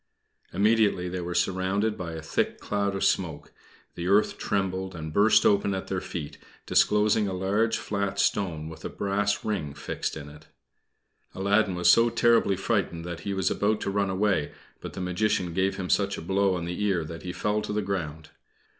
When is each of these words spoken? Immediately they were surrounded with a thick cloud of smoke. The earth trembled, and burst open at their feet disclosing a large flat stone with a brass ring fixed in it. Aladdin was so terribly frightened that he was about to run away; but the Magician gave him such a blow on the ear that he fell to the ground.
Immediately 0.51 1.09
they 1.09 1.21
were 1.21 1.35
surrounded 1.35 1.99
with 1.99 2.17
a 2.17 2.23
thick 2.23 2.59
cloud 2.59 2.95
of 2.95 3.03
smoke. 3.03 3.53
The 3.93 4.07
earth 4.07 4.39
trembled, 4.39 4.95
and 4.95 5.13
burst 5.13 5.45
open 5.45 5.75
at 5.75 5.89
their 5.89 6.01
feet 6.01 6.39
disclosing 6.65 7.27
a 7.27 7.33
large 7.35 7.77
flat 7.77 8.17
stone 8.19 8.67
with 8.67 8.83
a 8.83 8.89
brass 8.89 9.45
ring 9.45 9.75
fixed 9.75 10.17
in 10.17 10.27
it. 10.27 10.47
Aladdin 11.35 11.75
was 11.75 11.87
so 11.91 12.09
terribly 12.09 12.55
frightened 12.55 13.05
that 13.05 13.19
he 13.19 13.35
was 13.35 13.51
about 13.51 13.79
to 13.81 13.91
run 13.91 14.09
away; 14.09 14.51
but 14.79 14.93
the 14.93 15.01
Magician 15.01 15.53
gave 15.53 15.77
him 15.77 15.87
such 15.91 16.17
a 16.17 16.21
blow 16.23 16.55
on 16.55 16.65
the 16.65 16.83
ear 16.83 17.03
that 17.05 17.21
he 17.21 17.31
fell 17.31 17.61
to 17.61 17.71
the 17.71 17.83
ground. 17.83 18.31